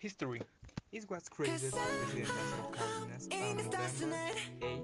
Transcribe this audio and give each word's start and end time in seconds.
History. 0.00 0.40
It 0.92 1.04
was 1.10 1.28
created 1.28 1.72
by 1.72 1.78
President 1.78 2.28
Lázaro 2.28 2.72
Cárdenas 2.72 3.28
on 3.30 3.56
November. 3.58 4.30
8 4.62 4.80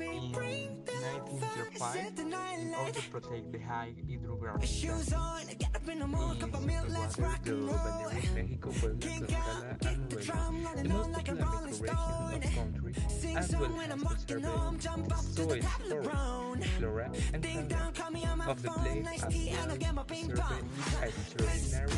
in 0.00 0.84
1905 0.86 2.18
in 2.18 2.74
order 2.74 2.92
to 2.92 3.10
protect 3.10 3.52
the 3.52 3.58
high 3.58 3.92
hydrographic 4.08 4.66
Shoes 4.66 5.12
on, 5.12 5.42
get 5.58 5.76
up 5.76 5.86
in 5.86 5.98
the 5.98 6.06
morning, 6.06 6.40
cup 6.40 6.54
of 6.54 6.64
milk, 6.64 6.86
let's 6.88 7.18
rock 7.18 7.46
and 7.46 7.66
roll. 7.66 7.76
México, 8.34 8.72
Puebla, 8.80 9.18
Tlaxcala, 9.78 10.78
and 10.78 10.88
Morelos, 10.88 10.88
the 10.88 10.88
most 10.88 11.18
economic 11.18 11.80
region 11.80 11.96
of 12.34 12.54
country, 12.54 12.94
as 13.36 13.54
well 13.54 13.78
as 13.78 13.92
conserving 13.92 15.08
the 15.08 15.16
soil, 15.18 15.62
forest, 16.02 16.68
flora, 16.78 17.10
and 17.34 17.44
fauna 17.44 18.50
of 18.50 18.62
the 18.62 18.70
place, 18.70 19.22
as 19.22 19.42
well 19.44 19.98
as 19.98 20.14
preserving 20.14 20.76
its 20.86 21.02
extraordinary 21.02 21.90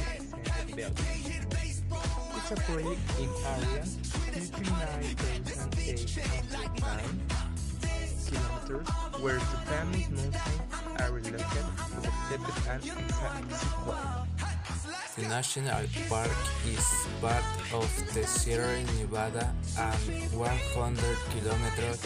scenic 0.66 1.21
beauty. 2.48 2.50
a 2.50 2.52
operated 2.52 2.98
in 3.18 3.28
area 3.46 3.84
59,809 4.32 7.20
kilometers, 8.26 8.88
where 9.20 9.38
the 9.38 9.58
famous 9.68 10.08
mountains 10.10 10.36
are 10.98 11.10
located, 11.10 11.44
Popocatépetl 11.92 12.72
and 12.72 12.82
Iztaccíhuatl. 12.82 14.26
The 15.16 15.22
national 15.28 15.84
park 16.08 16.30
is 16.66 16.86
part 17.20 17.44
of 17.74 17.88
the 18.14 18.26
Sierra 18.26 18.82
Nevada 18.98 19.52
and 19.78 20.32
100 20.32 21.16
kilometer 21.30 21.98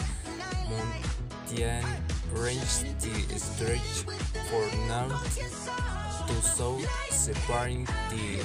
mountain 0.69 1.85
range 2.33 2.83
that 2.99 3.39
stretch 3.39 4.03
for 4.49 4.65
north 4.87 5.86
to 6.27 6.41
south, 6.41 6.85
separating 7.09 7.85
the 8.09 8.43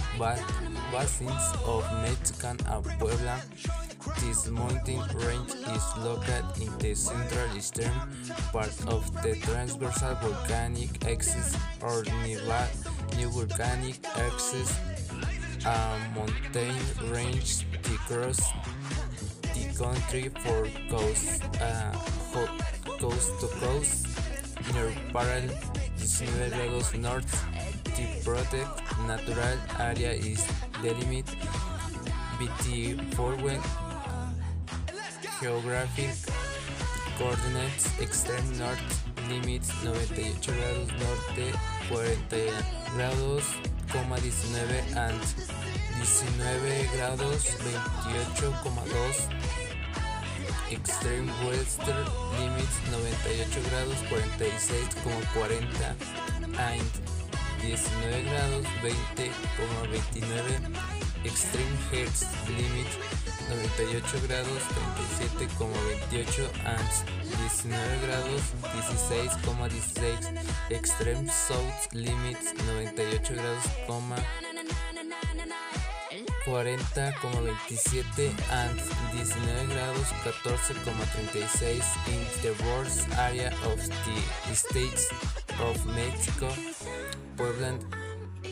basins 0.93 1.53
of 1.67 1.85
Mexican 2.03 2.57
and 2.69 2.85
Puebla. 2.99 3.41
This 4.21 4.49
mountain 4.49 5.03
range 5.15 5.51
is 5.51 5.87
located 5.99 6.45
in 6.61 6.79
the 6.79 6.95
central 6.95 7.57
eastern 7.57 7.93
part 8.53 8.75
of 8.87 9.03
the 9.23 9.37
transversal 9.43 10.15
volcanic 10.17 10.91
axis 11.07 11.57
or 11.81 12.05
new 13.17 13.29
volcanic 13.29 13.99
axis, 14.17 14.79
a 15.67 15.99
mountain 16.15 16.75
range 17.11 17.67
that 17.83 17.99
cross 18.07 18.41
the 19.55 19.65
country 19.79 20.31
for 20.41 20.69
coast, 20.89 21.43
uh, 21.61 21.93
coast 22.99 23.41
to 23.41 23.47
coast 23.59 24.07
near 24.73 24.93
parallel 25.13 25.51
19 26.03 26.51
grados 26.51 26.99
north. 26.99 27.62
The 28.23 28.31
protected 28.31 28.69
natural 29.07 29.59
area 29.81 30.13
is 30.13 30.47
delimited 30.81 31.39
by 32.39 32.47
the 32.63 32.97
following 33.17 33.63
geographic 35.41 36.15
coordinates 37.19 37.99
extreme 38.01 38.59
north 38.59 38.79
limits 39.29 39.71
98 39.83 40.39
grados 40.47 40.91
norte 41.03 41.47
40 41.91 42.53
grados, 42.95 43.47
coma 43.91 44.17
19 44.19 44.71
and 44.97 45.23
19 45.99 46.87
grados 46.95 47.43
28,2 48.39 49.53
extreme 50.71 51.29
western 51.47 52.07
limits 52.39 52.77
98 52.91 53.51
grados 53.67 54.01
46,40 54.07 55.97
and 56.59 56.91
19 57.63 58.25
grados 58.25 58.67
20,29 58.83 60.61
extreme 61.25 61.77
hertz 61.93 62.27
limit 62.49 62.89
98 63.49 64.27
grados 64.27 64.63
37,28 65.39 66.51
and 66.67 66.91
19 67.39 68.01
grados 68.05 68.43
16,16 68.91 70.43
extreme 70.71 71.29
south 71.29 71.93
limits 71.93 72.53
98 72.67 73.35
grados, 73.35 73.65
40,27 76.45 78.35
and 78.51 78.77
19 79.15 79.69
grados 79.69 80.09
14,36 80.25 81.85
in 82.09 82.21
the 82.43 82.53
worst 82.65 83.07
area 83.19 83.51
of 83.65 83.79
the 84.05 84.55
states 84.55 85.13
of 85.61 85.87
Mexico, 85.87 86.49
Puebla 87.37 87.79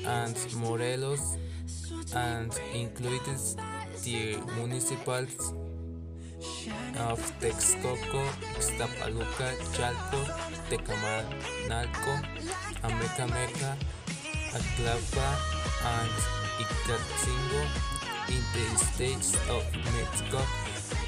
and 0.06 0.36
Morelos 0.56 1.36
and 2.14 2.52
included 2.74 3.38
the 4.04 4.38
municipalities 4.56 5.52
of 6.98 7.20
Texcoco, 7.40 8.24
Ixtapaluca, 8.58 9.48
Chalco, 9.74 10.20
Tecamanalco, 10.68 12.14
Amecameca, 12.82 13.76
Aclapa, 14.52 15.28
and 15.84 16.10
Icatzingo 16.60 17.62
in 18.28 18.42
the 18.54 18.78
states 18.78 19.34
of 19.48 19.64
Mexico, 19.96 20.42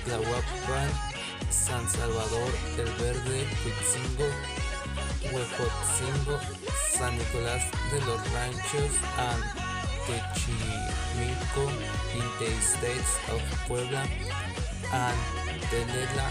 Tlahuapan, 0.04 0.91
San 1.50 1.87
Salvador, 1.87 2.50
El 2.78 2.91
Verde, 2.99 3.47
Huitzingo, 3.62 4.31
Huejotzingo, 5.32 6.38
San 6.93 7.16
Nicolás 7.16 7.65
de 7.91 7.98
los 8.04 8.20
Ranchos, 8.32 8.93
and 9.19 9.43
Techimilco 10.04 11.65
in 12.15 12.26
the 12.38 12.50
states 12.60 13.16
of 13.31 13.41
Puebla 13.66 14.04
and 14.92 15.19
Tenela 15.71 16.28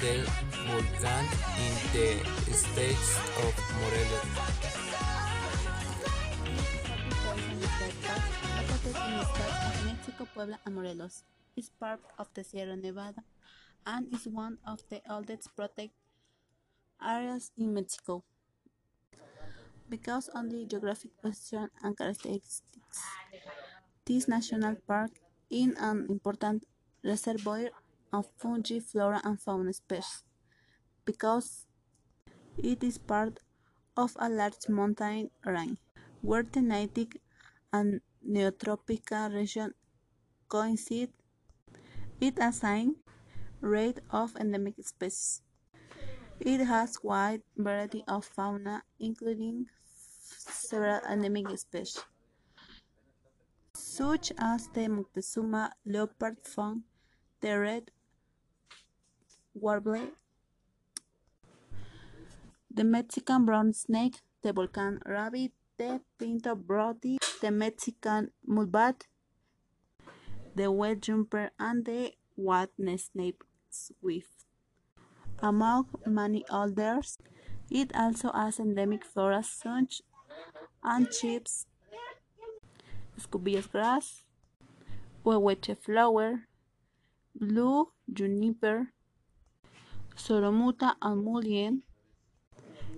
del 0.00 0.24
Volcán 0.66 1.24
in 1.62 1.74
the 1.92 2.08
states 2.52 3.18
of 3.44 3.54
Morelos. 3.78 4.56
of. 10.66 11.24
It's 11.56 11.70
part 11.70 12.00
of 12.18 12.28
the 12.34 12.44
Sierra 12.44 12.76
Nevada 12.76 13.22
and 13.86 14.12
is 14.12 14.26
one 14.26 14.58
of 14.66 14.82
the 14.90 15.00
oldest 15.08 15.54
protected 15.54 16.05
areas 17.02 17.52
in 17.56 17.74
Mexico. 17.74 18.24
Because 19.88 20.28
of 20.28 20.48
the 20.50 20.64
geographic 20.64 21.10
position 21.20 21.70
and 21.82 21.96
characteristics, 21.98 22.62
this 24.06 24.26
national 24.28 24.76
park 24.86 25.10
is 25.50 25.74
an 25.78 26.06
important 26.08 26.64
reservoir 27.04 27.68
of 28.12 28.26
fungi, 28.38 28.78
flora, 28.80 29.20
and 29.24 29.40
fauna 29.40 29.72
species. 29.72 30.24
Because 31.04 31.66
it 32.58 32.84
is 32.84 32.98
part 32.98 33.40
of 33.96 34.16
a 34.20 34.28
large 34.28 34.68
mountain 34.68 35.30
range, 35.46 35.78
where 36.22 36.44
the 36.44 36.62
native 36.62 37.12
and 37.72 38.02
neotropical 38.26 39.34
region 39.34 39.74
coincide, 40.48 41.12
it 42.20 42.38
assigns 42.38 42.94
rate 43.62 44.00
of 44.10 44.36
endemic 44.36 44.74
species. 44.84 45.42
It 46.40 46.60
has 46.64 46.98
wide 47.02 47.42
variety 47.56 48.04
of 48.06 48.24
fauna, 48.24 48.82
including 49.00 49.66
several 50.22 51.00
endemic 51.10 51.48
species, 51.58 52.04
such 53.74 54.32
as 54.38 54.68
the 54.68 54.88
Moctezuma 54.88 55.72
leopard 55.84 56.38
fawn, 56.44 56.84
the 57.40 57.58
red 57.58 57.90
warbler, 59.54 60.08
the 62.70 62.84
Mexican 62.84 63.44
brown 63.44 63.72
snake, 63.72 64.20
the 64.42 64.52
volcan 64.52 65.00
rabbit, 65.06 65.52
the 65.78 66.00
pinto 66.18 66.54
brody, 66.54 67.18
the 67.40 67.50
Mexican 67.50 68.30
mulbat, 68.48 69.02
the 70.54 70.70
wet 70.70 71.00
jumper, 71.00 71.50
and 71.58 71.84
the 71.84 72.12
white 72.34 72.70
snake 72.98 73.42
swift. 73.70 74.45
Among 75.42 75.86
many 76.06 76.44
others, 76.48 77.18
it 77.70 77.94
also 77.94 78.32
has 78.32 78.58
endemic 78.58 79.04
flora 79.04 79.42
such 79.42 80.02
as 80.84 81.20
chips, 81.20 81.66
scubillas 83.20 83.70
grass, 83.70 84.24
huehueche 85.24 85.76
flower, 85.76 86.48
blue 87.34 87.92
juniper, 88.10 88.92
soromuta 90.16 90.94
and 91.02 91.22
mullein. 91.24 91.82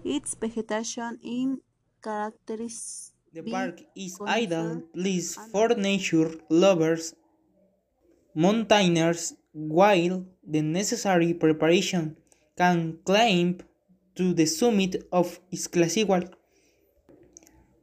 Its 0.04 0.34
vegetation 0.34 1.18
in 1.22 1.60
characterized 2.02 3.12
The 3.32 3.42
park 3.42 3.82
is 3.96 4.16
ideal 4.22 4.82
place 4.94 5.34
for 5.50 5.68
nature 5.74 6.30
lovers, 6.48 7.14
mountaineers, 8.34 9.34
while 9.52 10.24
the 10.46 10.62
necessary 10.62 11.34
preparation 11.34 12.16
can 12.58 12.98
climb 13.04 13.58
to 14.16 14.34
the 14.34 14.46
summit 14.46 14.96
of 15.12 15.38
Iztaccíhuatl. 15.52 16.32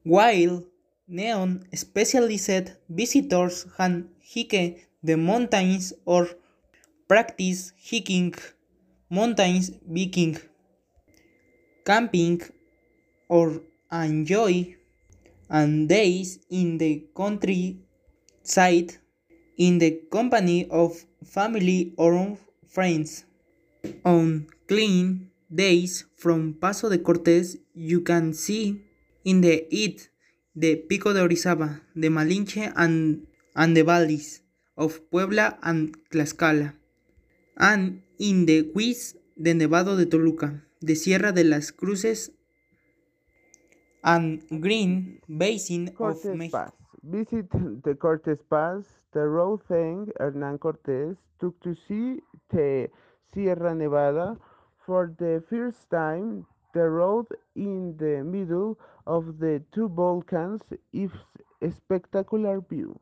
While 0.03 0.63
Neon 1.07 1.65
specialized 1.73 2.71
visitors 2.89 3.65
can 3.77 4.09
hike 4.33 4.87
the 5.01 5.15
mountains 5.15 5.93
or 6.05 6.27
practice 7.07 7.71
hiking, 7.89 8.33
mountain 9.09 9.61
biking, 9.87 10.37
camping, 11.85 12.41
or 13.29 13.61
enjoy 13.91 14.75
and 15.49 15.87
days 15.87 16.39
in 16.49 16.77
the 16.77 17.05
countryside 17.15 18.97
in 19.57 19.77
the 19.77 19.91
company 20.11 20.67
of 20.69 21.05
family 21.23 21.93
or 21.97 22.37
friends. 22.67 23.25
On 24.03 24.47
clean 24.67 25.31
days 25.49 26.05
from 26.15 26.53
Paso 26.53 26.89
de 26.89 26.97
Cortés, 26.97 27.57
you 27.73 28.01
can 28.01 28.33
see 28.33 28.81
in 29.23 29.41
the 29.41 29.67
it 29.71 30.09
the 30.55 30.75
Pico 30.75 31.13
de 31.13 31.21
Orizaba, 31.21 31.81
the 31.95 32.09
Malinche 32.09 32.71
and, 32.75 33.27
and 33.55 33.75
the 33.75 33.83
valleys 33.83 34.41
of 34.77 35.09
Puebla 35.09 35.57
and 35.63 35.95
Tlaxcala, 36.09 36.73
and 37.57 38.01
in 38.19 38.45
the 38.45 38.63
Huiz, 38.73 39.15
the 39.37 39.53
Nevado 39.53 39.97
de 39.97 40.05
Toluca, 40.05 40.61
the 40.81 40.95
Sierra 40.95 41.31
de 41.31 41.43
las 41.43 41.71
Cruces 41.71 42.31
and 44.03 44.43
Green 44.61 45.19
Basin 45.27 45.89
Cortes 45.89 46.25
of 46.25 46.35
Mexico. 46.37 46.57
Pass. 46.65 46.71
Visit 47.03 47.51
the 47.83 47.95
Cortes 47.95 48.39
Pass, 48.49 48.83
the 49.13 49.19
road 49.19 49.61
thing 49.67 50.07
Hernan 50.19 50.57
Cortes 50.57 51.17
took 51.39 51.59
to 51.61 51.75
see 51.87 52.19
the 52.51 52.87
Sierra 53.33 53.75
Nevada 53.75 54.37
for 54.85 55.13
the 55.17 55.43
first 55.49 55.89
time. 55.89 56.45
The 56.73 56.89
road 56.89 57.27
in 57.55 57.95
the 57.97 58.23
middle 58.23 58.77
of 59.07 59.39
the 59.39 59.63
two 59.71 59.87
volcans 59.89 60.61
is 60.91 61.11
a 61.61 61.71
spectacular 61.71 62.61
view. 62.61 62.99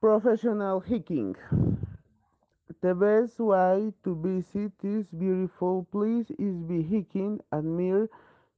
Professional 0.00 0.80
hiking. 0.80 1.36
The 2.80 2.94
best 2.94 3.38
way 3.38 3.92
to 4.04 4.14
visit 4.14 4.72
this 4.80 5.06
beautiful 5.08 5.84
place 5.92 6.30
is 6.38 6.54
by 6.62 6.82
hiking, 6.88 7.40
admire 7.52 8.08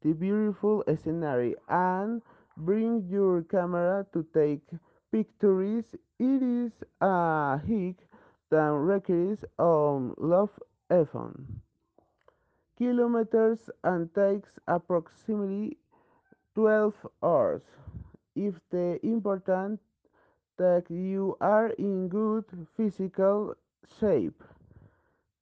the 0.03 0.13
beautiful 0.13 0.85
scenery, 1.03 1.57
and 1.69 2.23
bring 2.57 3.09
your 3.09 3.43
camera 3.43 4.07
to 4.13 4.25
take 4.33 4.69
pictures. 5.11 5.85
It 6.19 6.43
is 6.43 6.73
a 7.01 7.59
hike 7.59 8.07
that 8.51 8.73
requires 8.73 9.45
um, 9.59 10.15
lot 10.19 10.51
of 10.51 10.63
effort. 10.91 11.41
Kilometers 12.81 13.69
and 13.85 14.09
takes 14.15 14.59
approximately 14.67 15.77
12 16.55 16.95
hours. 17.23 17.61
If 18.35 18.55
the 18.71 18.99
important 19.07 19.81
that 20.57 20.91
you 20.91 21.37
are 21.43 21.69
in 21.69 22.09
good 22.09 22.47
physical 22.79 23.55
shape, 24.01 24.43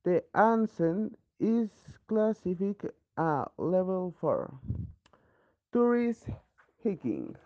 the 0.03 0.25
ascent 0.35 1.17
is 1.39 1.71
classified 2.09 2.91
a 3.17 3.47
level 3.57 4.13
4. 4.21 4.53
Tourist 5.73 6.25
hiking. 6.83 7.37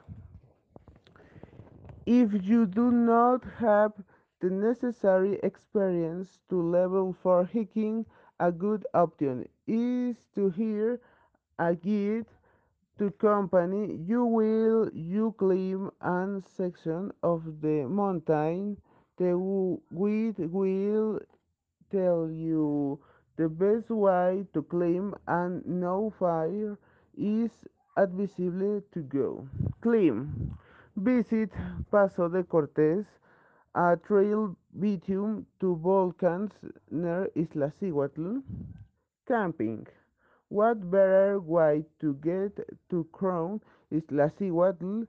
If 2.06 2.32
you 2.42 2.64
do 2.64 2.90
not 2.90 3.44
have 3.58 3.92
the 4.40 4.48
necessary 4.48 5.38
experience 5.42 6.38
to 6.48 6.62
level 6.62 7.14
4 7.22 7.44
hiking, 7.52 8.06
a 8.40 8.50
good 8.52 8.86
option 8.94 9.48
is 9.66 10.16
to 10.34 10.50
hire 10.50 11.00
a 11.58 11.74
guide 11.74 12.26
to 12.98 13.06
accompany 13.06 13.94
you 14.06 14.24
while 14.24 14.88
you 14.92 15.34
climb 15.38 15.90
a 16.00 16.42
section 16.56 17.12
of 17.22 17.60
the 17.60 17.86
mountain. 17.88 18.76
The 19.18 19.32
guide 19.92 20.38
will 20.50 21.20
tell 21.90 22.30
you 22.30 22.98
the 23.36 23.48
best 23.48 23.90
way 23.90 24.46
to 24.54 24.62
climb 24.62 25.14
and 25.26 25.64
no 25.66 26.12
fire 26.18 26.78
is 27.16 27.50
advisable 27.96 28.82
to 28.92 29.00
go. 29.02 29.46
Climb. 29.80 30.56
Visit 30.96 31.50
Paso 31.90 32.28
de 32.28 32.42
Cortés, 32.44 33.06
a 33.74 33.96
trail 33.96 34.56
between 34.78 35.46
two 35.60 35.76
volcans 35.82 36.52
near 36.90 37.28
Iztaccíhuatl. 37.36 38.42
Camping. 39.26 39.86
What 40.48 40.90
better 40.90 41.40
way 41.40 41.84
to 42.00 42.14
get 42.14 42.58
to 42.90 43.04
Crown 43.12 43.60
Iztaccíhuatl 43.92 45.06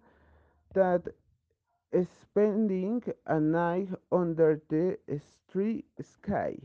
than 0.74 1.04
spending 2.22 3.04
a 3.26 3.40
night 3.40 3.90
under 4.12 4.62
the 4.70 4.98
starry 5.20 5.86
sky? 6.02 6.58